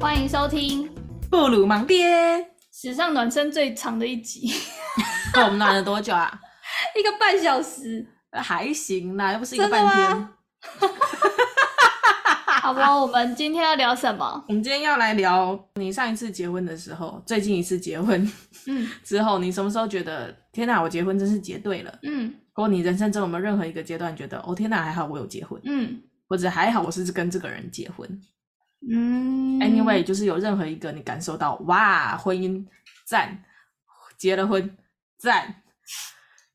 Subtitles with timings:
[0.00, 0.88] 欢迎收听
[1.30, 2.06] 《布鲁盲爹》，
[2.72, 4.52] 史上暖身最长的一集。
[5.34, 6.38] 那 我们暖了多久啊？
[6.98, 8.06] 一个半小时。
[8.36, 10.28] 还行啦，又不是一个半天。
[12.64, 14.42] 好吧，我们今天要聊什么？
[14.48, 18.18] 我们今天要来聊你上一次结婚的时候，最近一次结婚，
[18.66, 28.08] 嗯，之后你什么时候觉得天哪，我结婚真是结对了，嗯，或你人生中有没有任何一个阶段觉得哦天哪，还好我有结婚，嗯，或者还好我是跟这个人结婚，
[28.90, 32.64] 嗯，anyway 就是有任何一个你感受到哇，婚姻
[33.06, 33.44] 赞，
[34.16, 34.74] 结了婚
[35.18, 35.56] 赞，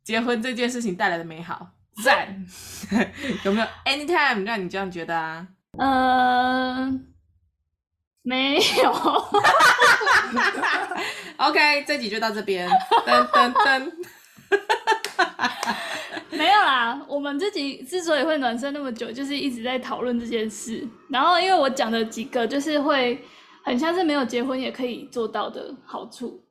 [0.03, 1.69] 结婚这件事情带来的美好
[2.03, 2.43] 赞，
[3.45, 5.47] 有没有？Anytime 让你这样觉得啊？
[5.79, 6.99] 呃，
[8.21, 8.91] 没有。
[11.37, 12.69] OK，这集就到这边。
[13.05, 13.89] 噔噔噔。
[16.31, 20.85] 没有啦，我们这集之所以会暖身那么久，就是一直在讨论这件事。
[21.09, 23.23] 然后，因为我讲的几个，就是会
[23.63, 26.45] 很像是没有结婚也可以做到的好处。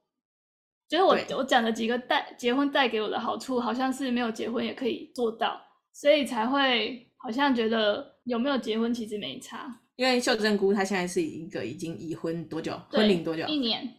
[0.89, 5.61] 就是我我讲的几个带结婚带给我的好处，好像是没有结婚也可以做到，
[5.93, 8.17] 所以才会好像觉得。
[8.29, 12.79] 有没有结婚其实没差，因为秀珍姑她现在是一个已经已婚多久？
[12.91, 13.47] 婚龄多久？
[13.47, 13.95] 一年。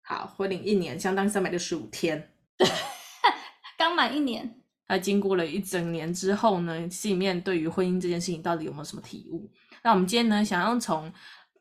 [0.00, 2.32] 好，婚龄一年，相当于三百六十五天。
[3.76, 4.62] 刚满一年。
[4.88, 9.50] 那经过了一整年之后呢，心里面对于婚姻这件事情到底有没有什么体悟？
[9.82, 11.12] 那我们今天呢，想要从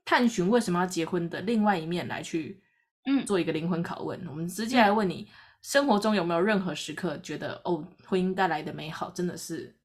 [0.06, 2.64] 探寻为什么要结婚的另外一面来去，
[3.06, 4.18] 嗯，做一个灵魂拷问。
[4.24, 5.28] 嗯、我们直接来问你，
[5.62, 9.76] 生活中有没有任何时刻觉得哦，婚姻带来的美好真的是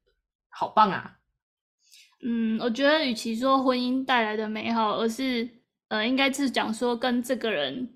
[0.48, 1.18] 好棒啊？
[2.24, 5.48] 嗯，我觉得与其说婚姻带来的美好，而是
[5.88, 7.88] 呃，应该是讲说跟这个人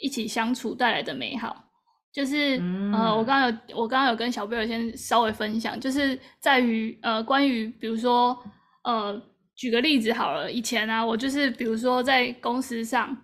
[0.00, 1.64] 一起相处带来的美好。
[2.12, 8.36] 就是、嗯、呃，我刚刚有我刚刚有跟小贝尔先稍微分享，就是在于呃，关于比如说
[8.84, 9.20] 呃，
[9.54, 13.16] 举个例子好了，以前啊，我就是比如说在公司上。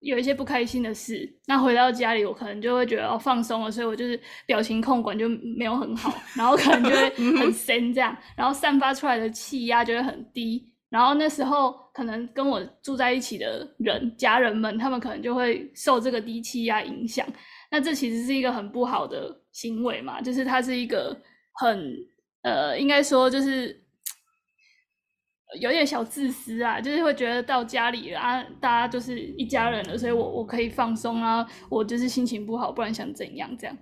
[0.00, 17.26] 有一些不开心的事，那回到家里，我可能就会觉得哦，放松了，所以我就是表情控管就没有很好，然后可能就会 很深这样，然后散发出来的气压就会很低，然后那时候可能跟我住在一起的人家人们，他们可能就会受这个低气压影响，
[17.70, 21.18] 那这其实是一个很不好的行为嘛，就是它是一个
[21.54, 21.96] 很
[22.42, 23.85] 呃，应该说就是。
[25.60, 33.76] 有点小自私啊，就是会觉得到家里啊，大家就是一家人了，所以我我可以放松啊，我就是心情不好，不然想怎样这样。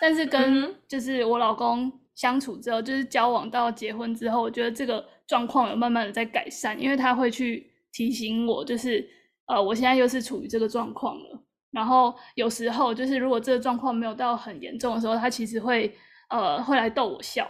[0.00, 9.04] 但是跟就是我老公相处之后，就是交往到结婚之后，我觉得这个状况有慢慢的在改善，因为他会去提醒我，就是
[9.46, 11.42] 呃，我现在又是处于这个状况了。
[11.72, 15.92] 然后有时候就是如果这个状况没有到很严重的时候，他其实会
[16.28, 17.46] 呃会来逗我笑，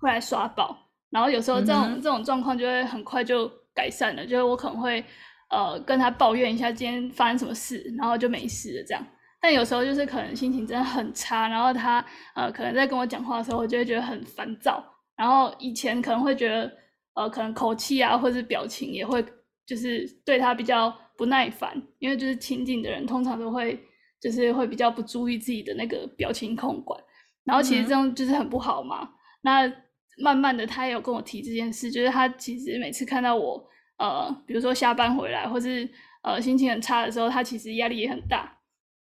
[0.00, 0.83] 会来耍宝。
[1.14, 5.02] 然后有时候这种、嗯、这种状况就会很快就改善了，就是我可能会
[5.48, 9.06] 呃跟他抱怨一下今天发生什么事，然后就没事了这样。
[9.40, 12.04] 但有时候就是可能心情真的很差，然后他
[12.34, 14.84] 呃可能在跟我讲话的时候，我就会觉得很烦躁。
[15.16, 16.68] 然后以前可能会觉得
[17.14, 19.24] 呃可能口气啊或者表情也会
[19.64, 23.78] 就是对他比较不耐烦，因为就是亲近的人通常都会
[24.20, 27.00] 就是会比较不注意自己的那个表情控管，
[27.44, 29.02] 然后其实这样就是很不好嘛。
[29.02, 29.08] 嗯、
[29.42, 29.72] 那
[30.18, 33.62] 慢慢的，他也有跟我提这件事，就是他其实每次看到我，
[33.98, 35.88] 呃，比如说下班回来，或是
[36.22, 38.58] 呃心情很差的时候，他其实压力也很大。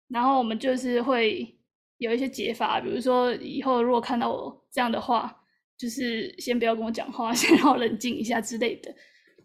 [0.08, 1.58] 然后我们就是会
[1.98, 5.36] 有一些解法，比如说以后如果看到我这样的话，
[5.78, 8.94] 就是先不要跟我讲话， 先让我冷静一下之类的。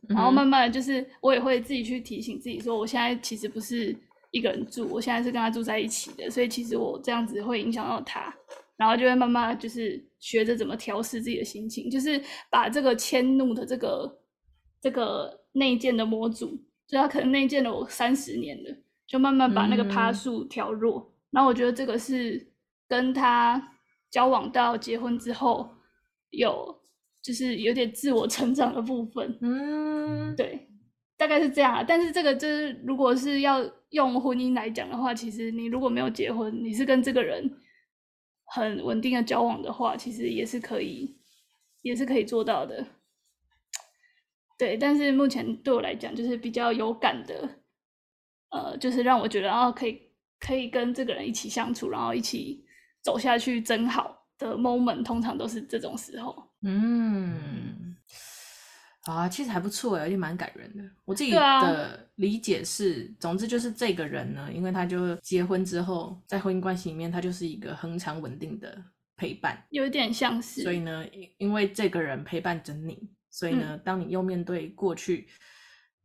[0.09, 3.95] 然后慢慢的就是我也会自己去提醒自己说，我现在其实不是
[4.31, 8.35] 一个人住，我现在是跟他住在一起的，所以其实我这样子会影响到他。
[8.81, 12.19] 然后就会慢慢就是学着怎么调试自己的心情，就是
[12.49, 14.19] 把这个迁怒的这个
[14.81, 18.75] 这个内建的模组，就他可能内建了我三十年了，
[19.07, 20.99] 就慢慢把那个趴数调弱。
[20.99, 21.13] 嗯。
[21.33, 22.51] 然后我觉得这个是
[22.89, 23.63] 跟他
[24.11, 25.69] 交往到结婚之后
[26.31, 26.75] 有
[27.23, 29.37] 就是有点自我成长的部分。
[29.43, 30.67] 嗯，对，
[31.19, 31.85] 大概是这样啊。
[31.87, 37.59] 但是这个就是如果是要用婚姻来讲的话，其实你如果没有结婚，你是跟这个人。
[38.53, 41.17] 很稳定的交往的话，其实也是可以，
[41.83, 42.85] 也是可以做到的。
[44.59, 47.49] 对，但是目前对我来讲，就是比较有感的，
[48.51, 50.03] 呃，就是让我觉得啊，可以
[50.39, 52.65] 可以跟这个人一起相处，然后一起
[53.03, 56.51] 走下去，真好的 moment，通常都是这种时候。
[56.63, 57.60] 嗯，
[59.05, 60.83] 啊，其实还不错哎，而且蛮感人的。
[61.07, 68.77] 我自己的理解是，啊、总之就是这个人呢，因为他就结婚之后，在婚姻关系里面，他就是一个恒常稳定的
[69.17, 70.63] 陪伴，有一点像是。
[70.63, 71.05] 所以呢，
[71.39, 75.27] 因为这个人陪伴着你，所以呢，嗯、当你又面对过去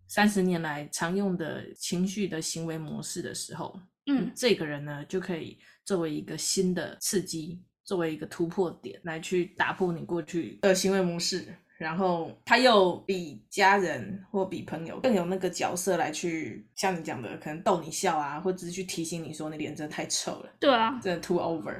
[0.07, 11.53] 三十年来常用的情绪的行为模式的时候，嗯，这个人呢就可以作为一个新的刺激，作为一个突破点，来去打破你过去的行为模式。
[11.77, 20.49] 然后他又比家人或比朋友更有那个角色来去，像你讲的，可能逗你笑啊，或者是去提醒你说你脸真的太臭了。
[20.57, 21.75] 对啊，真的 too over。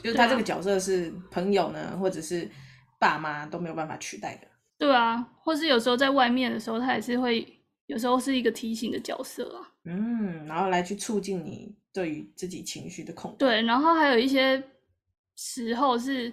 [0.00, 2.48] 就是他这个角色是朋友呢，或者是
[3.00, 4.46] 爸妈都没有办法取代的。
[4.78, 7.44] 对啊，或是有时候在外面的时候，他也是会
[7.86, 9.68] 有时候是一个提醒的角色啊。
[9.84, 13.38] 嗯，然后来去促进你对于自己情绪的控制。
[13.38, 14.62] 对，然后还有一些
[15.34, 16.32] 时候是。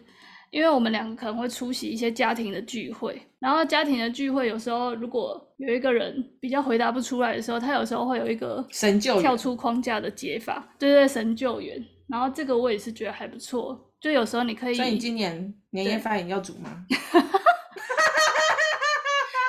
[0.51, 11.83] 因为我们两个可能会出席一些家庭的聚会，然后家庭的聚会有时候如果有一个人比较回答不出来的时候，他有时候会有一个神救援，跳出框架的解法，对对，神救援。
[12.07, 14.73] 然后这个我也是觉得还不错，就有时候你可以。
[14.75, 16.85] 所以你今年年夜饭要煮吗？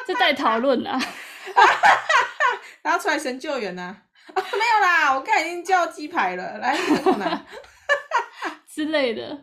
[0.06, 0.99] 这待讨论啊！
[2.83, 4.03] 然后出来神救援呢、啊？
[4.35, 6.77] 啊， 没有啦，我刚才已经叫鸡排了，来，
[8.67, 9.39] 之类的。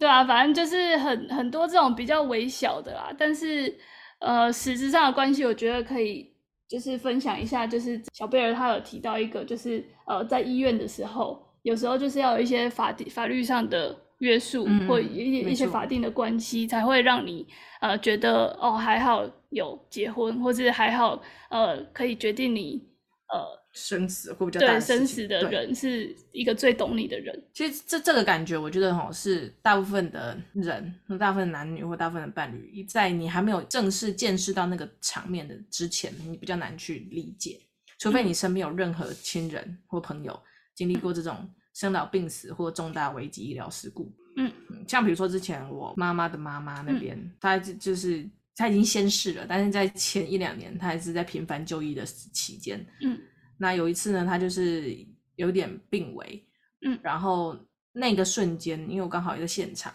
[0.00, 3.78] 对啊，反正就是很很多这种比较微小的啦，但是
[4.18, 6.26] 呃，实质上的关系，我觉得可以
[6.66, 17.46] 就是分享一下，就是小贝儿他有提到一个，就是呃，在医院的时候，有时候就是要有一些法法律上的约束，嗯、或一些一些法定的关系，才会让你
[17.82, 21.20] 呃觉得哦还好有结婚，或是还好
[21.50, 22.82] 呃可以决定你
[23.28, 23.59] 呃。
[23.72, 27.40] 生死会比较大的，对，生死的人是一个最懂你的人。
[27.52, 37.60] 其实这这个感觉，我觉得哈，是大部分的人，大部分的男女或大部分的伴侣，在你还没有正式见识到那个场面的之前，你比较难去理解。
[37.98, 40.38] 除非你身边有任何亲人或朋友
[40.74, 44.10] 经历过这种生老病死或重大危机医疗事故。
[44.36, 44.50] 嗯，
[44.88, 52.84] 像比如说之前我妈妈的妈妈那边，她就就是她已经先逝了，但是在前一两年，她还是在频繁就医的期间。
[53.02, 53.16] 嗯。
[53.62, 54.96] 那有一次呢，他就是
[55.36, 56.42] 有点病危，
[56.80, 57.54] 嗯，然后
[57.92, 59.92] 那个瞬间，因为我刚好也在现场，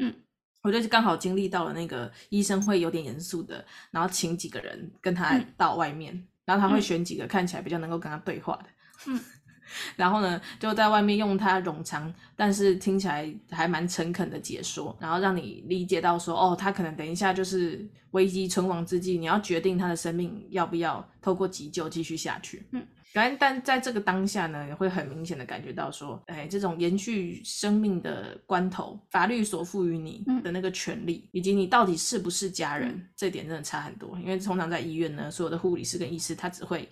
[0.00, 0.14] 嗯，
[0.62, 8.66] 我就刚好经历到了那个医生会有点严肃的，然后请几个人跟他到外面，嗯、然后他会选几个看起来比较能够跟他对话的，
[9.08, 9.20] 嗯，
[9.96, 22.86] 然后呢就在外面用他冗长，但是听起来还蛮诚恳的解说，然后让你理解到说，哦，他可能等一下就是危机存亡之际，你要决定他的生命要不要透过急救继续下去，嗯。
[23.14, 34.18] 但但在这个当下呢，也会很明显的感觉到说，哎，这种延续生命的关头，法律所赋予你的那个权利，嗯、以及你到底是不是家人，嗯、这点真的差很多。
[34.20, 36.88] 因为通常在医院呢，所有的护理师跟医师，他只会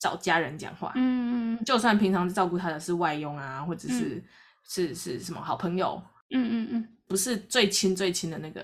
[0.00, 4.24] 找家人讲话，嗯嗯，就算平常照顾他的是外佣啊，或者是、嗯、
[4.68, 6.02] 是是什么好朋友，
[6.32, 8.60] 嗯嗯嗯，不是最亲最亲的那个，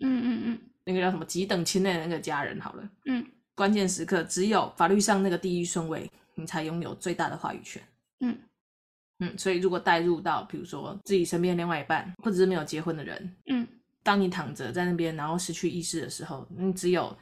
[0.00, 3.24] 嗯嗯嗯，那个叫什么几等亲内的那个家人好了，嗯，
[3.54, 6.10] 关键时刻只有法律上那个第一顺位。
[6.34, 7.82] 你才拥有最大的话语权。
[8.20, 8.38] 嗯
[9.18, 13.66] 嗯，所以如果带入到，比如说自己身边另外一半，或者是没有结婚的人，嗯，
[14.02, 17.16] 当你躺着在那边，然后失去意识的时候，你只有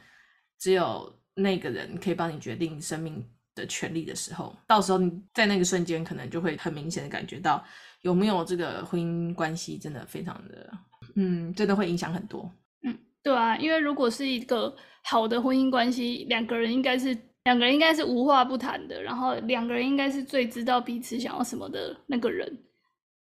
[0.57, 3.23] 只有那个人可以帮你决定生命
[3.53, 7.63] 的权利的时候，到时候你在那个瞬间，可能就会很明显的感觉到
[8.01, 10.71] 有没有这个婚姻关系，真的非常的，
[11.15, 12.51] 嗯，真的会影响很多。
[12.81, 17.15] 嗯，对啊，因为如果是一个好的婚姻关系，两个人应该是。
[17.43, 22.57] 两个人应该是无话不谈的，然后两个人应该是最知道彼此想要什么的那个人，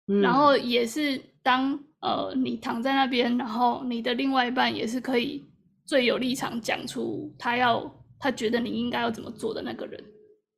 [0.09, 5.43] 嗯、然后也是当呃你躺在那边，然后你的另外一半也是可以
[5.87, 10.05] 最有立场讲出他要他觉得你应该要怎么做的那个人，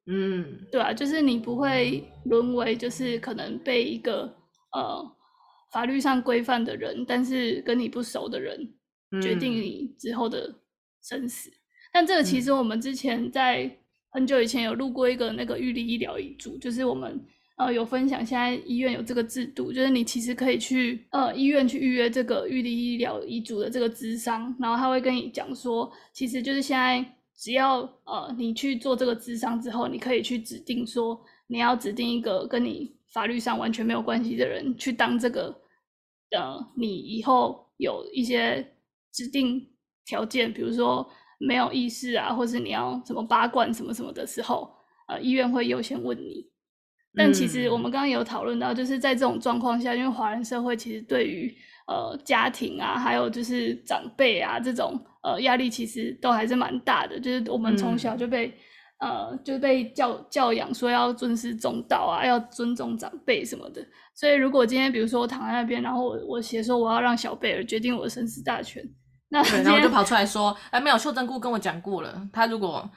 [0.06, 4.22] 嗯，对啊，就是你不会沦为就是可能被一个
[4.72, 5.16] 呃
[5.70, 8.74] 法律上规范的人，但是跟你不熟的人
[9.22, 10.52] 决定你之后的
[11.04, 11.48] 生死。
[11.48, 11.61] 嗯
[11.92, 13.70] 但这个其实我们之前在
[14.08, 17.20] 很久以前有录过一个那个预立医疗遗嘱，就是我们
[17.58, 27.04] 呃有分享，现在医院有这个制度，就是你其实可以去呃医院去预约这个预立医疗遗嘱的这个咨商，然后他会跟你讲说，其实就是现在
[27.36, 35.54] 只要呃你去做这个咨商之后，你可以去指定说你要指定一个跟你法律上完全没有关系的人去当这个
[36.30, 38.66] 呃你以后有一些
[39.12, 39.66] 指定
[40.06, 41.06] 条件，比如说。
[41.46, 44.70] 没有意识啊，或是你要什么拔管什么什么的时候，
[45.08, 46.50] 呃，医院会优先问你。
[47.14, 51.54] 但其实我们刚刚有讨论到，就是在这种状况下，因为华人社会其实对于
[51.86, 57.20] 呃家庭啊，还有就是长辈啊这种呃压力，其实都还是蛮大的。
[57.20, 58.46] 就是我们从小就被、
[59.00, 63.86] 嗯、呃就被教教养说要尊师重道啊，要尊重长辈什么的。
[64.14, 68.82] 所以如果今天比如说我躺在那边，然后我我写说我要让小贝儿决定我的生死大权，
[69.32, 72.88] 那对，然后我就跑出来说，哎，没有，秀珍姑跟我讲过了，他如果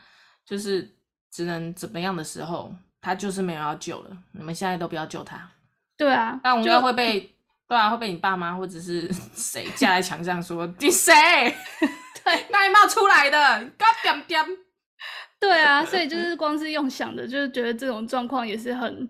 [0.45, 0.87] 就是
[1.31, 2.71] 只能怎么样的时候。
[3.01, 5.47] 他就是没有要救了，你们现在都不要救他。
[5.95, 7.19] 对啊，那我们应该会被，
[7.67, 11.13] 对啊，会被你爸妈或者是 谁架在墙上说你谁？
[12.25, 13.37] 对，那你冒出来的，
[13.77, 14.43] 嘎点点。
[15.39, 19.07] 对啊，所以就是光是用想的，就是觉得这种状况也是很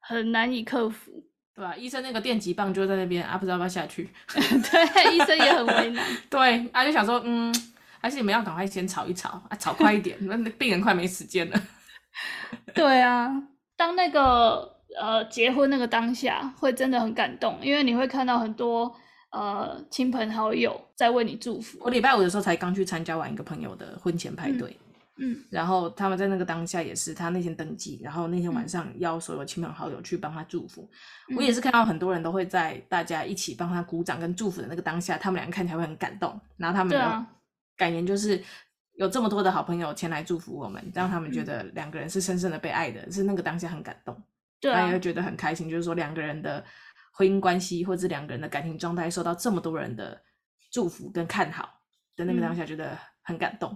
[0.00, 1.10] 很难以克服，
[1.58, 1.76] 对吧、啊？
[1.76, 4.08] 医生那个电击棒就在那边啊，不知道要不要下去。
[4.30, 6.06] 对，医生也很为难。
[6.30, 7.52] 对，啊，就想说，嗯，
[8.00, 11.60] 还是你们要赶快先吵一吵啊，吵快一点，那病人快没时间了。
[12.72, 13.34] 对啊，
[13.76, 18.94] 当那个呃结婚那个当下，会真的很感动，因为你会看到很多
[19.32, 21.76] 呃亲朋好友在为你祝福。
[21.80, 24.87] 我礼拜五的时候才刚去参加完一个朋友的婚前派对，嗯，
[25.18, 30.88] 嗯，然后他们在那个当下也是，他那天登记，然后那天晚上邀所有亲朋好友去帮他祝福。
[31.28, 37.26] 嗯，我也是看到很多人都会在大家一起帮他鼓掌跟祝福的那个当下，他们两个看起来会很感动，然后他们的
[37.76, 38.42] 感言就是。
[38.94, 44.20] 有这么多的好朋友前来祝福我们，让他们觉得两个人是深深的被爱的，嗯、是那个当下很感动，
[44.60, 45.70] 对、啊，也会觉得很开心。
[45.70, 46.64] 就是说两个人的
[47.12, 50.20] 婚姻关系或者两个人的感情状态受到这么多人的
[50.72, 51.80] 祝福跟看好
[52.16, 53.70] 的那个当下，觉得很感动。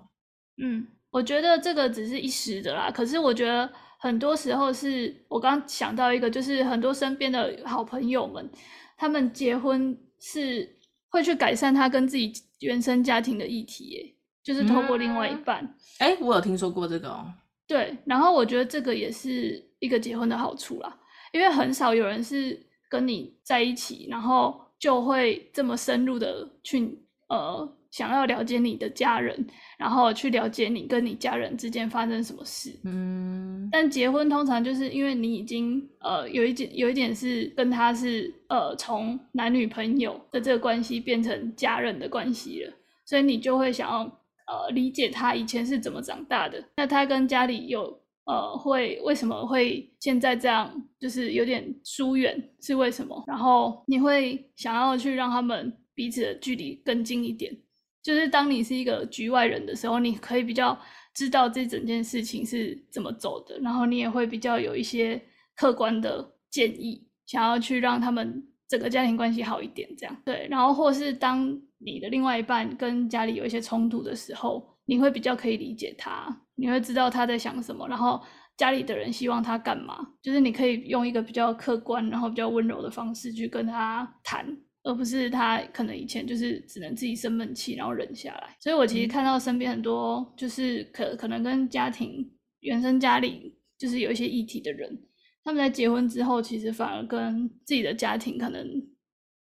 [0.61, 8.51] 嗯，我觉得这个只是一时的啦，可是我觉得很多时候是我刚想到一个，就是很多身边的好朋友们，
[8.97, 10.69] 他们结婚是
[11.09, 14.17] 会去改善他跟自己原生家庭的议题耶。
[14.45, 15.59] 就是透过另外一半，
[15.99, 17.25] 哎、嗯欸，我有听说过这个哦。
[17.65, 20.99] 对，然后我觉得这个也是一个结婚的好处啦，
[21.31, 29.47] 因为很少有人是跟你在一起，然后就会这么深入的去呃想要了解你的家人，
[29.79, 32.77] 然后去了解你跟你家人之间发生什么事。
[32.85, 42.73] 嗯，但结婚通常就是因为你已经呃有一点有一点是跟他是呃从男女朋友的这个关系变成家人的关系了，
[43.05, 44.19] 所以你就会想要。
[44.45, 47.85] 呃，理解他以前是怎么长大的，那他跟家里有
[48.25, 50.69] 呃，会为什么会现在这样，
[50.99, 53.23] 就是有点疏远，是为什么？
[53.29, 57.57] 然后你会想要去让他们彼此的距离更近一点，
[58.03, 60.79] 就是当你是一个局外人的时候，你可以比较
[61.15, 65.21] 知道这整件事情是怎么走的，然后你也会比较有一些
[65.57, 71.61] 客观的建议，想要去让他们整个家庭关系好一点，这样对，然后或是当。
[71.85, 78.23] 你的另外一半跟家里有一些冲突的时候，你会比较可以理解他，你会知道他在想什么，然后
[78.57, 84.47] 家里的人希望他干嘛，就是你可以用一个比较客观，然后比较温柔的方式去跟他谈，
[84.83, 88.57] 而不是他可能以前就是只能自己生闷气，然后忍下来。
[88.61, 95.03] 所以我其实看到身边很多就是可可能跟家庭原生家里就是有一些议题的人，
[95.45, 98.83] 他们在结婚之后，其实反而跟自己的家庭可能。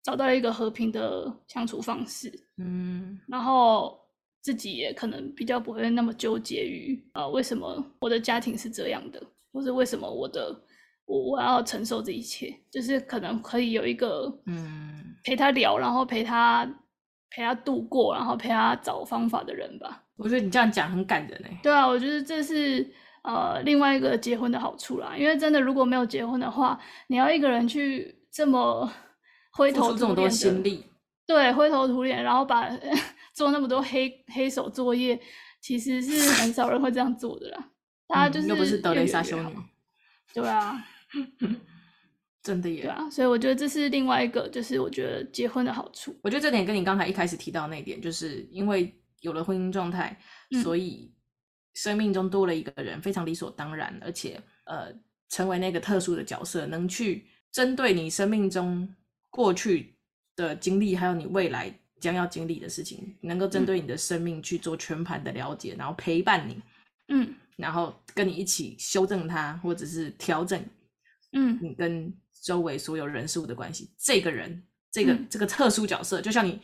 [0.03, 3.99] 找到了一个和平的相处方式，嗯，然后
[4.41, 10.57] 自己也可能比较不会那么纠结于，呃，为什么我的家庭是这样的，或是为什么我的
[11.07, 16.63] 我我要承受这一切，就是可能可以有一个，嗯，陪他聊，然后陪他
[17.31, 20.03] 陪他度过，然后陪他找方法的人吧。
[20.17, 21.59] 我觉得你这样讲很感人哎。
[21.63, 22.87] 对啊，我觉得这是
[23.23, 28.87] 呃另外一个结婚的好处啦，因为真的如果没有结婚的话，你要一个人去这么。
[29.49, 30.85] 灰头土脸的心力，
[31.25, 32.69] 对，灰头土脸，然后把
[33.33, 35.19] 做那么多黑黑手作业，
[35.59, 37.69] 其实是很少人会这样做的啦。
[38.07, 39.49] 他就是、嗯、又不是德雷莎修女，
[40.31, 40.79] 对啊，
[42.43, 42.83] 真的耶。
[42.83, 46.17] 对啊，所以我觉得这是另外一个，就是我觉得结婚的好处。
[46.21, 50.17] 我觉得这点跟你刚才一开始提到那点，就是因为有了婚姻状态，
[50.51, 51.11] 嗯、所以
[51.73, 54.93] 生命中多了一个人，非常理所当然，而且呃，
[55.29, 58.87] 成为那个特殊的角色，能去针对你生命中。
[59.29, 59.93] 过去
[60.35, 66.59] 的经历，还有你未来将要经历的事情，能够针对你的生命去做全盘的了解，嗯、然后陪伴你，
[67.09, 70.59] 嗯，然后跟你一起修正它，或者是调整，
[71.37, 73.91] 嗯，你跟周围所有人事物的关系。
[73.97, 76.59] 这个人，这个、嗯、这个特殊角色，就像你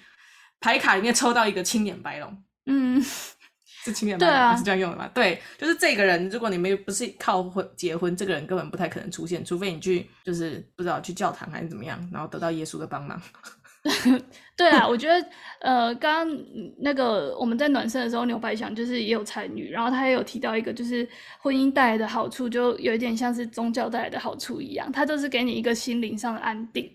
[0.59, 3.03] 牌卡里面抽到一个青眼白龙，嗯。
[3.83, 5.09] 是青眼白龙，啊、是这样用的吗？
[5.13, 13.21] 对，就是这个人，如果你没有不是靠婚结婚，这个人根本不太可能出现，除非你去就是不知道去教堂还是怎么样，然后得到耶稣的帮忙。
[14.55, 15.27] 对啊，我觉得
[15.59, 16.45] 呃，刚刚
[16.79, 21.05] 那个我们在暖身的时候，牛百祥就是也有参与，然后他也有提到一个，就是
[21.39, 26.89] 婚姻带来的好处，就有一点像是宗教带来的好处一样，它就是给你一个心灵上的安定。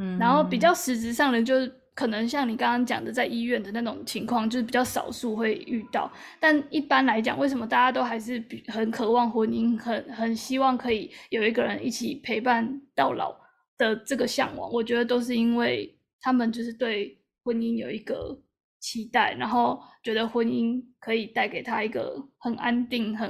[0.00, 6.10] 嗯，然后比较实质上的，就是可能像你刚刚讲的，在医院的那种情况，就是比较少数会遇到。
[6.40, 13.36] 但一般来讲，为什么大家都还是比很渴望婚姻，很很希望可以有一个人一起陪伴到老
[13.76, 14.72] 的这个向往？
[14.72, 15.94] 我觉得都是因为。
[16.20, 18.38] 他们就是对婚姻有一个
[18.80, 23.28] 期待，然后觉得婚姻可以带给他一个很安定、很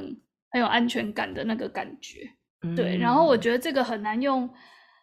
[0.50, 2.28] 很有安全感的那个感觉。
[2.62, 4.48] 嗯、对，然后我觉得这个很难用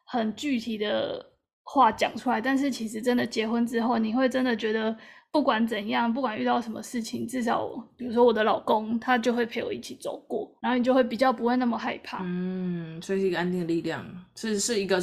[0.06, 1.26] 很具体的
[1.64, 4.96] 话讲出来，但是其实真的结婚之后，你会真的觉得
[5.32, 12.20] 不管怎样，不管遇到什么事情，至少比如说我的老公，他就会陪我一起走过，然后你就会比较不会那么害怕。
[12.24, 15.00] 嗯，所以是一个安定的力量，是是一个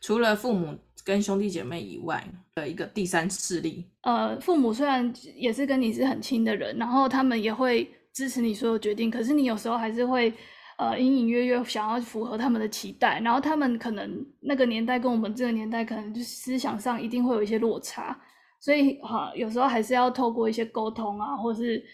[0.00, 0.78] 除了父母。
[1.04, 3.84] 跟兄弟姐妹以外的一个第三势力。
[4.02, 10.32] 呃，父母虽然也是跟你是很亲的人，然后他们也会支持你所有决定，可是你有时候还是会
[10.78, 18.18] 呃隐隐约约想要符合他们的期待，然后他们可能那个年代跟我们这个年代可能就思想上一定会有一些落差，
[18.60, 21.84] 所以哈、有时候还是要透过一些沟通啊，或是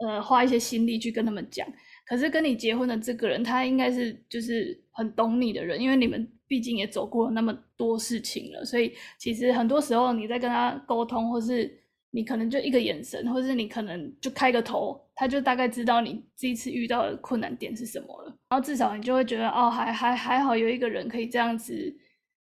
[0.00, 1.66] 呃花一些心力去跟他们讲。
[2.08, 6.26] 可是跟你结婚的这个人，他应该是就是很懂你的人，因为你们。
[6.48, 11.70] 毕竟也走过了那么多事情了，所以其实很多时候你在跟他沟通，或是
[12.10, 18.34] 你可能就一个眼神，或是你可能就开个头，他就大概知道你这一次遇到的困难点是什么了。
[18.48, 21.94] 然后至少你就会觉得，哦，还还还好有一个人可以这样子，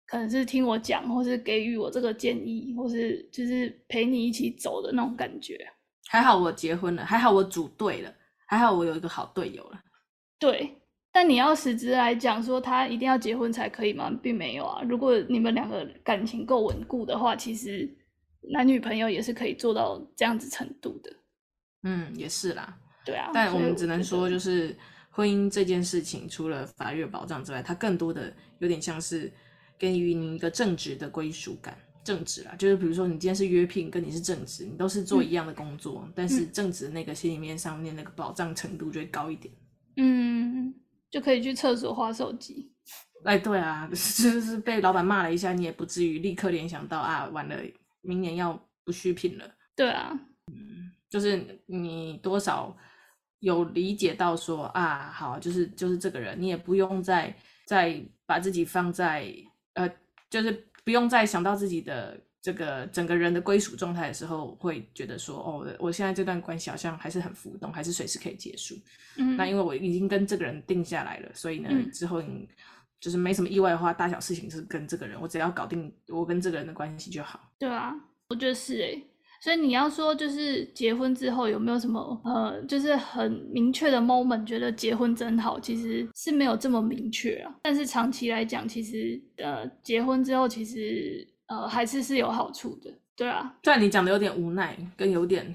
[0.08, 5.60] 可能是听我讲，或是给予我这个建议，或是就是陪你一起走的那种感觉。
[6.08, 8.16] 还好我结婚了，还好我组队了，
[8.50, 9.80] 还好我有一个好队友了。
[10.38, 10.76] 对。
[11.12, 14.12] 但你要实质来讲，说他一定要结婚才可以吗？
[14.22, 14.84] 并没有啊。
[14.84, 17.90] 如果你们两个感情够稳固的话，其实
[18.54, 21.12] 男女朋友也是可以做到这样子程度的。
[21.82, 22.78] 嗯，也是啦。
[23.04, 23.32] 对啊。
[23.34, 24.78] 但我们只能说，就是
[25.10, 29.34] 婚姻这件事情，除了法律保障之外，它更多的有点像是
[29.80, 31.76] 给予你一个正直的归属感。
[32.10, 39.54] 正职啦，就是比如说你今天是约聘，跟你是正职，你都是做一样的工作，嗯、但是正职那个心里面上面那个保障程度就会高一点。
[39.98, 40.74] 嗯。
[41.12, 42.72] 就可以去厕所划手机。
[43.24, 47.56] 哎，对啊， 就是被老板骂了一下，你也不至于立刻联想到啊，完了，
[48.02, 49.46] 明年要不续聘了。
[49.76, 50.12] 对啊，
[50.52, 52.78] 嗯，就是你多少
[53.40, 59.34] 有理解到说啊，好，就是就是这个人，你也不用再再把自己放在
[59.74, 59.90] 呃，
[60.30, 62.20] 就是不用再想到自己的。
[62.42, 68.76] 这个整个人的归属状态的时候，会觉得说，哦，我现在这段关系好像还是很浮动，还是随时可以结束。
[69.18, 72.48] 嗯，那因为我已经跟这个人定下来了，所以呢，嗯、之后你
[73.02, 77.42] 就是没什么意外的话，大小事情是跟这个人，我只要搞定我跟这个人的关系就好。
[77.60, 77.94] 对啊，
[78.30, 79.04] 我觉得是诶。
[79.42, 87.54] 所以你要说，就是结婚之后有没有什么呃，就是很明确的 moment，觉得结婚真好，其实是没有这么明确啊。
[87.64, 91.28] 但是长期来讲，其实呃，结婚之后其实。
[91.50, 93.56] 呃，还是是有好处的，对啊。
[93.64, 95.52] 虽然你讲的有点无奈，跟有点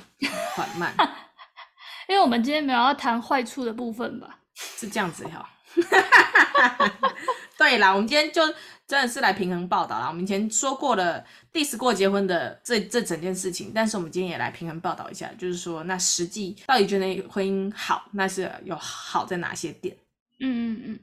[0.57, 0.93] 缓慢，
[2.11, 4.41] 因为我们今天没有要谈坏处的部分吧？
[4.57, 5.49] 是这样子哈。
[7.57, 8.43] 对啦，我们今天就
[8.87, 10.09] 真的是来平衡报道啦。
[10.09, 19.97] 我们以前说过了，diss 过结婚的这这整件事情，但是我们今天也来平衡报道一下，就是说那实际到底觉得婚姻好，那是有好在哪些点？
[20.41, 21.01] 嗯嗯嗯。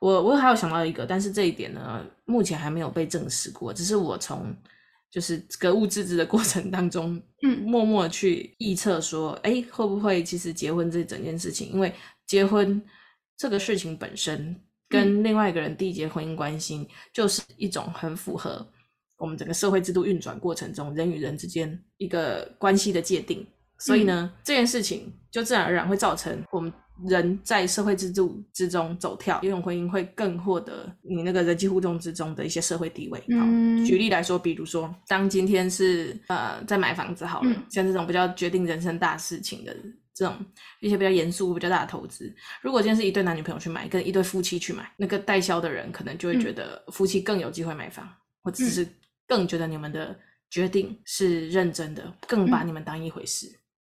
[0.00, 4.54] 我我还有想到一个，但是这一点呢，目前还没有被证实过，只是我从
[5.10, 11.90] 就是格物致知的过程当中，嗯，默默去臆测说，哎，会不会其实结婚这整件事情，因为
[12.26, 12.82] 结婚
[13.36, 14.54] 这个事情本身
[14.94, 18.66] 跟另外一个人缔结婚姻关系，就是一种很符合
[19.18, 23.46] 我们整个社会制度运转过程中人与人之间一个关系的界定，
[23.78, 26.72] 所以呢，这件事情就自然而然会造成我们。
[27.08, 33.18] 人在社会制度之中走跳，这种婚姻会更获得你那个人际互动之中的一些社会地位。
[33.18, 39.76] 好，嗯、举例来说，比如说，当今天是呃在买房子好了，嗯、像这种比较决定人生大事情的
[40.14, 40.36] 这种
[40.80, 48.86] 一些比较严肃、比较大的投资，如果今天是一对男女朋友去买，跟一对夫妻去买，那个代销的人可能就会觉得夫妻更有机会买房，嗯、或者是
[49.26, 50.16] 更觉得你们的
[50.50, 53.46] 决定是认真的，更把你们当一回事。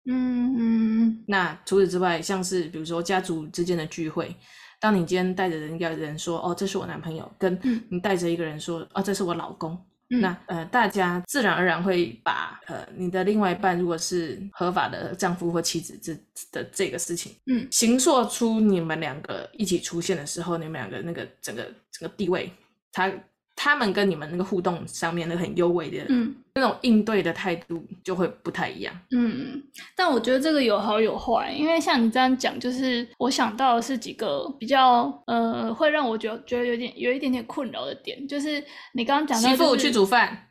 [0.08, 4.34] 嗯嗯，那除此之外，像是比如说家族之间的聚会，
[4.80, 7.58] 当你今天带着人一个人说，哦，这是我男朋友，跟
[7.88, 9.76] 你带着一个人说，哦，这是我老公，
[10.10, 16.14] 嗯、那呃，大家自然而然会把呃你的另外一半，如果是合法的丈夫或妻子这
[16.52, 22.50] 的这个事情，嗯，形塑出你们两个一起出现的时候，你们两个那个整个整个地位，
[22.92, 23.12] 他。
[23.58, 28.94] 他们跟你们那个互动上面的很优美的，嗯，那种应对的态度就会不太一样。
[29.10, 29.60] 嗯，
[29.96, 40.48] 但我觉得这个有好有坏，因为像你这样讲，就是我想到的是几个比较呃，会让我觉得觉得有点有一点点困扰的点，就是你刚刚讲到、就是、媳妇去煮饭，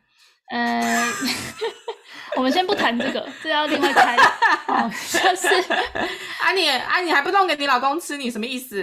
[0.50, 1.06] 呃，
[2.36, 4.16] 我们先不谈这个，这要另外开。
[4.66, 5.72] 哦，就是
[6.42, 8.82] 啊你啊你还不弄给你老公吃，你什么意思？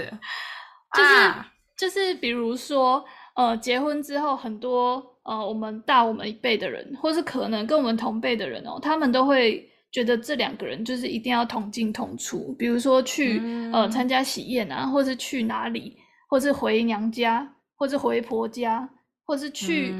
[0.95, 3.03] 就是、啊、就是比如说。
[3.35, 12.53] 呃，结婚之后，很多呃，我们大我们一辈的人，或是可能跟我们同辈的人哦，他们都会觉得这两个人就是一定要同进同出。
[12.59, 15.97] 比如说去、嗯、呃参加喜宴啊，或是去哪里，
[16.29, 18.87] 或是回娘家，或是回婆家，
[19.25, 19.95] 或是去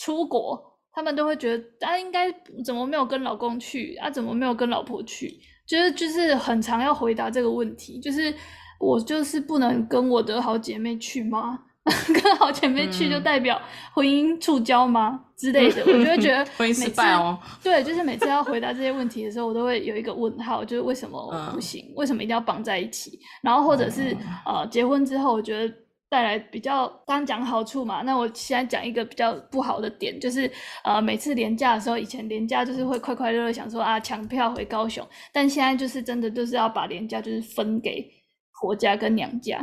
[0.00, 2.32] 出国，嗯、他们都会觉得啊，应该
[2.64, 4.08] 怎么没有跟老公去啊？
[4.08, 5.38] 怎么没有跟老婆去？
[5.66, 8.34] 就是就是很常要回答这个问题，就是
[8.78, 11.58] 我就是不能跟我的好姐妹去吗？
[12.22, 13.60] 跟好姐妹去就代表
[13.92, 15.82] 婚姻触礁吗、嗯、之类的？
[15.86, 17.38] 我就会觉得 婚姻失败哦。
[17.62, 21.84] 对，就是每次要回答这些问题的时候，我都会有一个问号，就是为什么不行？
[21.90, 23.18] 嗯、为什么一定要绑在一起？
[23.42, 25.74] 然后或者是、嗯、呃，结婚之后，我觉得
[26.08, 28.00] 带来比较刚讲好处嘛。
[28.00, 30.50] 那我现在讲一个比较不好的点，就是
[30.84, 38.10] 呃，每次廉价的时候，以前廉价就是会快快乐乐想说啊，抢票回高雄，但现在就是真的就是要把廉价就是分给
[38.58, 39.58] 婆家跟娘家。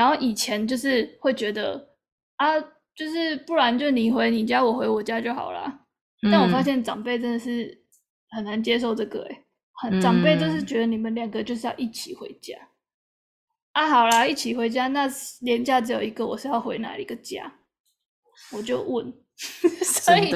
[0.00, 1.90] 然后以前就是会觉得
[2.36, 2.58] 啊，
[2.94, 5.80] 就是不然就你回你家，我回我家就好了。
[6.22, 7.84] 但我发现长辈真的是
[8.30, 9.44] 很难接受这个、欸，诶
[9.82, 12.56] 很长辈就是觉得你们两个就是要一起回家。
[13.72, 15.06] 啊，好啦，一起回家，那
[15.42, 17.52] 年假只有一个，我是要回哪一个家？
[18.52, 19.12] 我就问，
[19.84, 20.34] 所以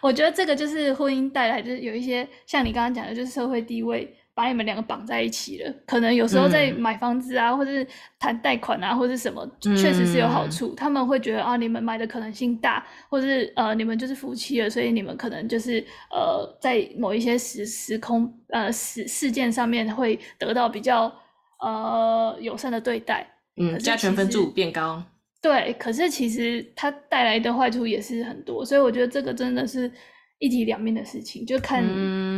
[0.00, 4.16] 我觉得这个就是婚姻带来，就是有一些像你刚刚讲的，就是社会地位。
[4.34, 7.86] 把你们两个绑在一起了，可能有时候在买房子啊，嗯、或者是
[8.18, 10.68] 谈贷款啊，或者是什么，确实是有好处。
[10.68, 21.12] 嗯、他们会觉得啊，你们买的可能性大，或者是呃，你们就是夫妻了，所以你们可能就是呃，在某一些时时空呃事事件上面会得到比较
[21.60, 23.26] 呃友善的对待。
[23.56, 25.02] 嗯，加权分数变高。
[25.42, 29.92] 对，可是其实它带来的坏处也是很多，所以我觉得这个真的是。
[30.38, 31.84] 一体两面的事情，就看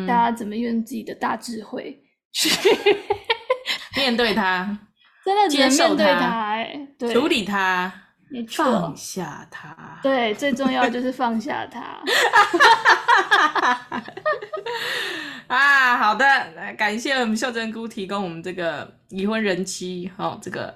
[0.06, 2.96] 大家怎么用自己的大智慧去、嗯、
[3.96, 4.78] 面对它，
[5.24, 7.92] 真的只能面对它、欸，对，处理它，
[8.30, 11.80] 没错，放下它，对，最重要就是放下它。
[15.46, 20.74] 啊，好的，来感谢我们秀珍姑提供我们这个已婚人妻哦，这个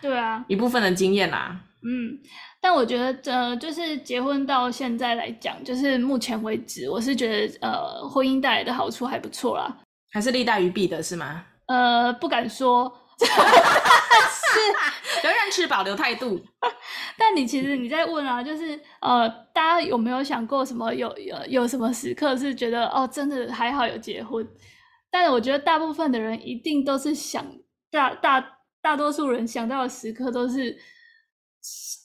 [0.00, 0.44] 对啊。
[0.46, 2.18] 一部分的经验啦，嗯。
[2.60, 9.78] 但我觉得，呃，就是结婚到现在来讲，就是目前为止，我是觉得，呃，婚姻带来的好处还不错啦，
[10.12, 11.44] 还是利大于弊的是吗？
[11.66, 13.26] 呃，不敢说， 是
[15.26, 16.38] 仍然持保留态度。
[17.16, 24.46] 但你其实你在问啊，就是呃，大家有没有想过什么有有有什么时刻是觉得哦，真的还好有结婚？
[25.10, 27.42] 但是我觉得大部分的人一定都是想
[27.90, 28.44] 大大
[28.82, 30.76] 大多数人想到的时刻都是。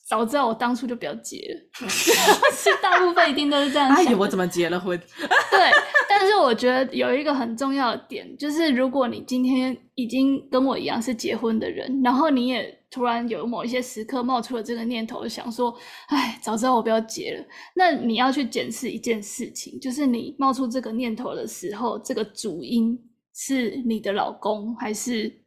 [0.08, 4.06] 早知道我当初就不要结了， 是大部分一定都是这样想。
[4.06, 4.96] 哎，我怎么结了婚？
[5.50, 5.70] 对，
[6.08, 17.44] 但是我觉得有一个很重要的点，就是如果你今天已经跟我一样是结婚的人，然后你也突然有某一些时刻冒出了这个念头，想说，哎，早知道我不要结了。
[17.74, 22.96] 那你要去检视一件事情，就是你冒出这个念头的时候，这个主因
[23.34, 25.42] 是你的老公还是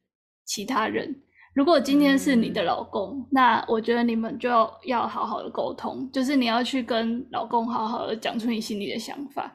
[0.45, 1.15] 其他人？
[1.55, 9.51] 如果今天是你的老公，嗯、那我觉得你们就要要好好的沟通，就是你要去跟老公好好的讲出你心里的想法。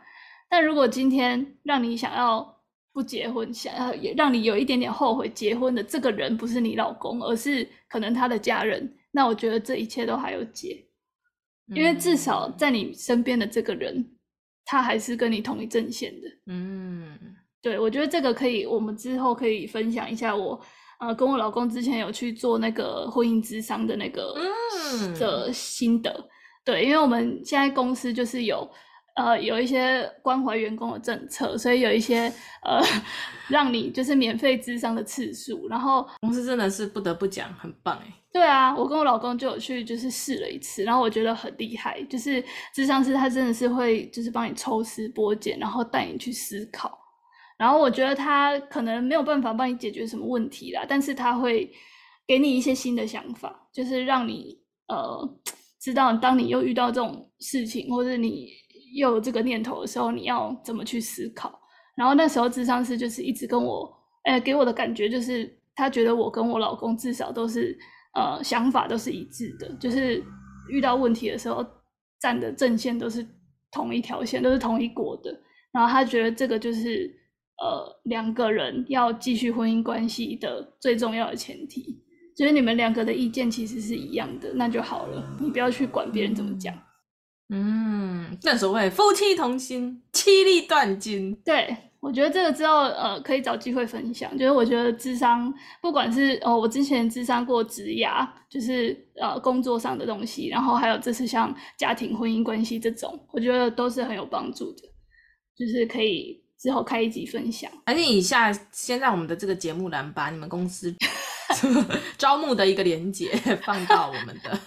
[0.50, 2.46] 但如果今天让你想要
[2.92, 10.84] 不结婚，想要也让你有一点点后悔结婚的这个人不是你老公，而是可能他的家人，那我觉得这一切都还有解，
[11.74, 14.04] 因为至少在你身边的这个人，
[14.64, 16.28] 他还是跟你同一阵线的。
[16.48, 17.18] 嗯，
[17.62, 20.60] 对，我觉得这个可以，我们之后可以分享一下我。
[21.00, 24.34] 呃，跟我老公之前有去做那个婚姻咨商的那个
[25.18, 26.24] 的心得，嗯、
[26.64, 28.68] 对，因为我们现在公司就是有
[29.16, 32.80] 呃有一些关怀员工的政策，所以有一些呃
[33.48, 38.12] 让你就是免费咨商的次数，然后公司真的是不得不讲很棒哎。
[38.32, 42.42] 对啊，我跟我老公就有去就是试了一次，然后我觉得很厉害，就是
[42.74, 46.98] 咨商师他真的是会就是帮你抽丝剥茧，然后带你去思考。
[47.56, 51.70] 然后我觉得他可能没有办法帮你解决什么问题啦，但是他会
[52.26, 55.40] 给你一些新的想法，就是让你呃
[55.80, 58.50] 知道，当你又遇到这种事情，或者你
[58.96, 61.60] 又有这个念头的时候，你要怎么去思考。
[61.96, 63.88] 然后那时候智商师就是一直跟我，
[64.24, 67.78] 哎，给我的感觉就是他觉得我跟我老公至少都是
[68.14, 70.20] 呃想法都是一致的，就是
[70.68, 71.64] 遇到问题的时候
[72.20, 73.24] 站的阵线都是
[73.70, 75.30] 同一条线，都是同一国的。
[75.70, 77.08] 然后他觉得这个就是
[77.58, 82.02] 呃两个人要继续婚姻关系的最重要的前提，
[82.36, 85.36] 就是你们两个的意见其实是一样的，那就好了。
[85.40, 86.74] 你不要去管别人怎么讲。
[87.50, 91.34] 嗯，正所谓夫妻同心，其利断金。
[91.44, 91.76] 对。
[92.00, 94.30] 我觉得这个之后，呃，可以找机会分享。
[94.36, 104.82] 就是我觉得智商，不管是哦，我之前智商过职涯，就是呃工作上的东西，然后还有这次像家庭婚姻关系这种，我觉得都是很有帮助的。
[105.56, 107.70] 就是可以之后开一集分享。
[107.84, 110.94] 而且以下先在我们的这个节目栏把你们公司
[112.16, 113.28] 招募的一个链接
[113.66, 114.58] 放到我们的，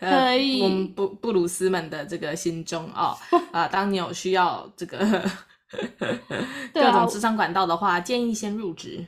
[0.00, 3.16] 可以，我们布布鲁斯们的这个心中啊
[3.52, 4.98] 啊，当你有需要这个。
[6.72, 9.04] 各种咨商管道的话，啊、建议先入职。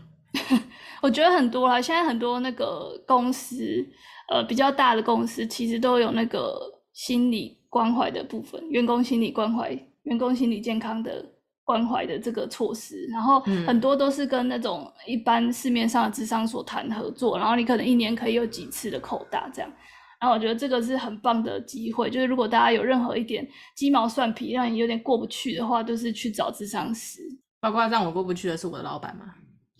[1.00, 3.82] 我觉得很多啦，现在很多那个公司，
[4.28, 6.60] 呃，比较大的公司，其实都有那个
[6.92, 9.70] 心理关怀的部分，员工心理关怀、
[10.02, 11.24] 员工心理健康的
[11.70, 13.06] 关怀的这个措施。
[13.12, 19.72] 然后很多都是跟那种一般市面上的智商所谈合作，然后你可能一年可以有几次的扣打这样。
[20.20, 27.20] 然后我觉得这个是很棒的机会，就是如果大家有任何一点鸡毛蒜皮让你有点过不去的话，都是去找智商师。
[27.60, 29.26] 包括让我过不去的是我的老板吗？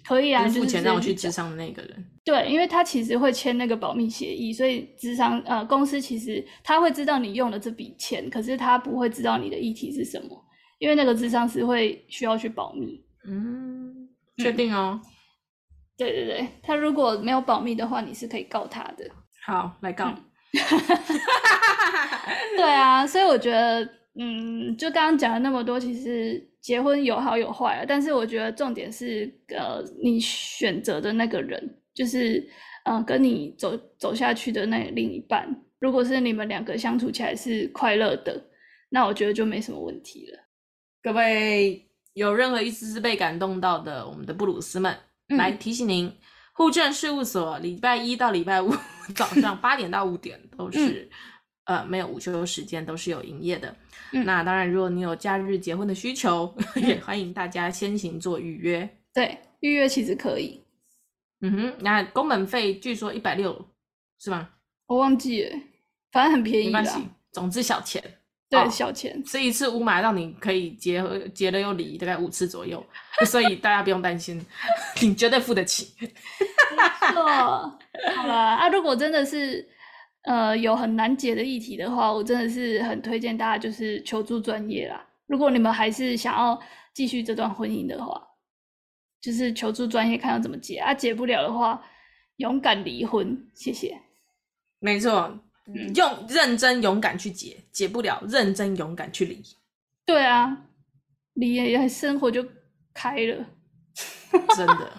[0.03, 2.07] 可以啊，付钱让我去智商的那个人。
[2.24, 10.42] 对，因为他其实会签那个保密协议，所以智商呃公司其实他会知道你用了这笔钱，可是他不会知道你的议题是什么，
[10.80, 13.00] 因为那个智商是会需要去保密。
[13.24, 15.00] 嗯，确定哦。
[15.96, 19.08] 对对对，他如果没有保密的话，你是可以告他的。
[19.44, 20.06] 好，来告。
[20.06, 20.16] 嗯
[22.56, 23.88] 对啊，所以我觉得，
[24.18, 27.84] 嗯，就刚刚讲了那么多，其实结婚有好有坏啊。
[27.86, 31.62] 但是我觉得重点是，呃，你选择的那个人，
[31.94, 32.44] 就是，
[32.84, 35.46] 呃，跟你走走下去的那另一半，
[35.78, 38.42] 如果是你们两个相处起来是快乐的，
[38.88, 40.38] 那我觉得就没什么问题了。
[41.02, 44.94] 各位有任何一丝丝被感动到的，我们的布鲁斯们，
[45.28, 46.12] 嗯、来提醒您。
[46.52, 48.70] 户政事务所礼拜一到礼拜五
[49.14, 51.08] 早上 八点到五点都是，
[51.64, 53.74] 嗯、呃没有午休时间，都是有营业的。
[54.12, 58.86] 嗯、那当然，如果你有假日结婚的需求， 嗯、也欢迎大家先行做预约。
[59.14, 60.62] 对，预约其实可以。
[61.40, 63.66] 嗯哼，那工本费据说一百六，
[64.18, 64.50] 是吗？
[64.86, 65.56] 我忘记了，
[66.12, 66.82] 反正很便宜啦。
[66.82, 68.02] 没关系，总之小钱。
[68.50, 69.22] 对，哦、小钱。
[69.24, 72.84] 这一次乌马让你可以结结了又离，大概五次左右，
[73.24, 74.44] 所以大家不用担心，
[75.00, 75.94] 你绝对付得起。
[76.00, 79.66] 没错，好了，啊，如果真的是
[80.22, 85.06] 呃有很难解的议题的话，我真的是很推荐大家就是求助专业啦。
[85.26, 86.60] 如果你们还是想要
[86.92, 88.20] 继续这段婚姻的话，
[89.20, 91.80] 就是求助专业看要怎么解啊，解不了的话，
[92.38, 93.96] 勇敢离婚，谢谢。
[94.80, 95.38] 没错，
[95.94, 99.42] 用认真勇敢去解，解不了认真勇敢去离。
[100.04, 100.64] 对啊，
[101.35, 102.44] 离了生活就
[102.92, 103.46] 开了，
[104.56, 104.92] 真的。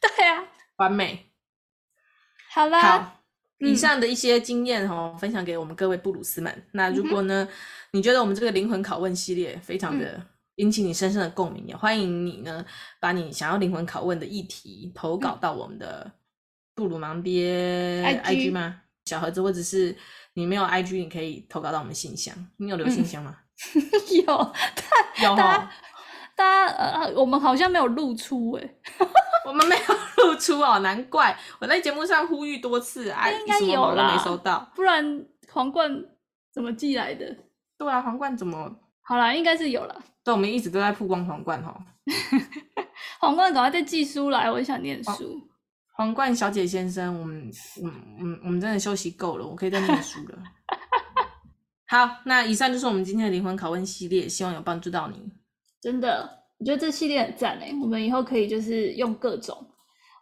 [0.00, 0.44] 对啊。
[0.76, 1.30] 完美，
[2.50, 3.22] 好啦，好，
[3.60, 6.66] 以上的一些经验哦，嗯、分享给我们各位布鲁斯们。
[6.72, 7.56] 那如果呢，嗯、
[7.92, 10.20] 你觉得我们这个灵魂拷问系列非常的
[10.56, 12.62] 引起你深深的共鸣，也、嗯、欢迎你呢，
[13.00, 16.12] 把你想要灵魂拷问的议题投稿到我们的
[16.74, 19.96] 布鲁芒爹 IG 吗小盒子，或者是
[20.34, 22.34] 你没有 IG，你可以投稿到我们信箱。
[22.58, 23.34] 你有留信箱吗？
[23.74, 23.82] 嗯、
[24.26, 24.52] 有，
[25.16, 25.70] 但有哈。
[26.36, 28.74] 大家呃，我们好像没有露出哎，
[29.48, 35.90] 我们没有露出哦，难怪我在节目上呼吁多次，哎，应该有啦，没收到，不然皇冠
[36.52, 37.34] 怎么寄来的？
[37.78, 38.70] 对啊，皇冠怎么？
[39.00, 39.98] 好啦，应该是有了。
[40.22, 41.74] 对，我们一直都在曝光皇冠哈。
[43.18, 45.40] 皇冠赶快再寄书来，我想念书。
[45.96, 47.50] 皇冠小姐先生，我们，
[47.82, 50.38] 嗯嗯，我们真的休息够了，我可以再念书了。
[51.88, 55.16] 好，那以上就是我们今天的灵魂拷问系列，希望有帮助到你。
[55.80, 56.28] 真的，
[56.58, 59.56] 我觉得这系列很赞诶，我们以后可以就是用各种。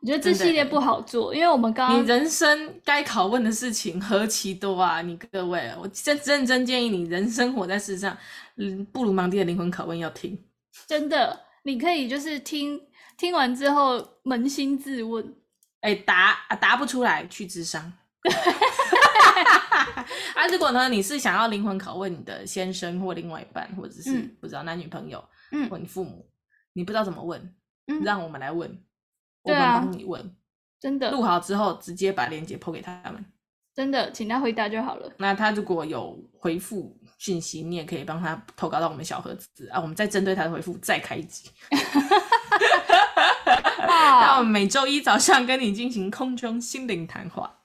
[0.00, 5.00] 我觉得这系列不好做，因为我们刚刚你人生该拷问的事情何其多啊！
[5.00, 8.14] 你各位，我真认真建议你，人生活在世上，
[8.58, 10.38] 嗯，布鲁芒蒂的灵魂拷问要听。
[10.86, 12.78] 真的，你可以就是听
[13.16, 15.34] 听完之后扪心自问，
[15.84, 17.92] 哎，答啊答不出来去智商。
[20.34, 25.22] 啊，如果呢，你是想要灵魂拷问你的先生或另外一半，或者是不知道男女朋友。
[25.52, 26.26] 嗯，问你父母，
[26.72, 27.54] 你不知道怎么问，
[27.88, 28.82] 嗯、让我们来问，
[29.42, 30.34] 我们帮你问，
[30.80, 33.22] 真的录好之后直接把链接 po 给他们，
[33.74, 35.12] 真的，请他回答就好了。
[35.18, 41.50] 那他如果有回复讯息，你也可以帮他投稿到我们小盒子啊，我们再针对他的回复再开一集。
[43.86, 47.58] 那我们每周一早上跟你进行空中心灵谈话，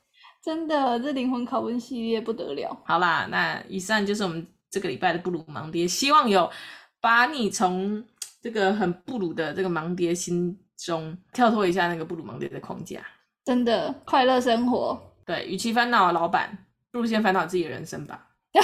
[0.44, 2.78] 真的，这灵魂拷问系列不得了。
[2.86, 6.50] 好啦，那以上就是我们这个礼拜的布鲁盲爹，希望有
[7.02, 8.04] 把你从
[8.42, 13.00] 这个很布鲁的这个盲爹心中跳脱一下那个布鲁盲爹的框架。
[13.46, 15.02] 真的，快乐生活。
[15.26, 18.28] 对，与其烦恼老板，不如先烦恼自己的人生吧。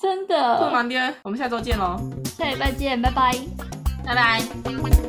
[0.00, 1.98] 真的，布鲁盲爹，我们下周见喽！
[2.24, 3.34] 下礼拜见，拜拜，
[4.04, 5.03] 拜拜。